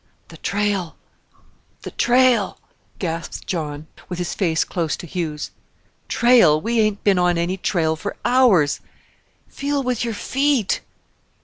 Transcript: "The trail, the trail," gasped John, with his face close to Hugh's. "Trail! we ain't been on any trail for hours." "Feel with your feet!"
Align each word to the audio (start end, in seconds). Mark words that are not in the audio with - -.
"The 0.29 0.37
trail, 0.37 0.95
the 1.83 1.91
trail," 1.91 2.57
gasped 2.97 3.45
John, 3.45 3.85
with 4.09 4.17
his 4.17 4.33
face 4.33 4.63
close 4.63 4.97
to 4.97 5.05
Hugh's. 5.05 5.51
"Trail! 6.07 6.59
we 6.59 6.79
ain't 6.79 7.03
been 7.03 7.19
on 7.19 7.37
any 7.37 7.57
trail 7.57 7.95
for 7.95 8.15
hours." 8.25 8.79
"Feel 9.47 9.83
with 9.83 10.03
your 10.03 10.15
feet!" 10.15 10.81